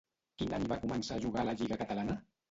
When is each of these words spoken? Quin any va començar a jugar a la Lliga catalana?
Quin 0.41 0.53
any 0.57 0.63
va 0.71 0.77
començar 0.85 1.17
a 1.19 1.23
jugar 1.25 1.43
a 1.43 1.45
la 1.49 1.53
Lliga 1.59 1.77
catalana? 1.83 2.17